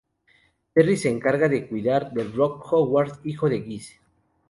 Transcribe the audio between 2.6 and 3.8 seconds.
Howard, hijo de